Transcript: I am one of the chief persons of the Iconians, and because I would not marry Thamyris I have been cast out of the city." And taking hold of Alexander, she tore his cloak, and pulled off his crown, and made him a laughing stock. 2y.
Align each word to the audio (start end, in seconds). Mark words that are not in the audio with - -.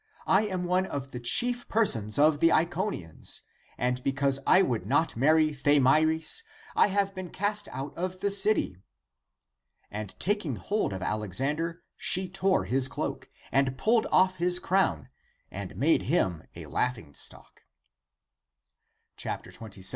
I 0.25 0.47
am 0.47 0.63
one 0.63 0.87
of 0.87 1.11
the 1.11 1.19
chief 1.19 1.67
persons 1.69 2.17
of 2.17 2.39
the 2.39 2.49
Iconians, 2.51 3.41
and 3.77 4.03
because 4.03 4.39
I 4.47 4.63
would 4.63 4.87
not 4.87 5.15
marry 5.15 5.51
Thamyris 5.53 6.41
I 6.75 6.87
have 6.87 7.13
been 7.13 7.29
cast 7.29 7.67
out 7.67 7.95
of 7.95 8.19
the 8.19 8.31
city." 8.31 8.77
And 9.91 10.19
taking 10.19 10.55
hold 10.55 10.91
of 10.91 11.03
Alexander, 11.03 11.83
she 11.97 12.27
tore 12.27 12.65
his 12.65 12.87
cloak, 12.87 13.29
and 13.51 13.77
pulled 13.77 14.07
off 14.11 14.37
his 14.37 14.57
crown, 14.57 15.07
and 15.51 15.75
made 15.77 16.01
him 16.01 16.45
a 16.55 16.65
laughing 16.65 17.13
stock. 17.13 17.61
2y. 19.19 19.85